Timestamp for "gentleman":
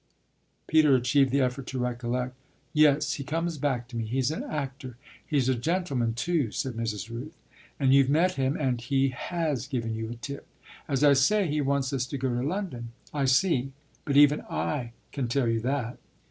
5.53-6.15